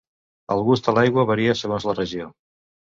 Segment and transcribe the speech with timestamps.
[0.55, 2.37] El gust de l'aigua varia segons la regió.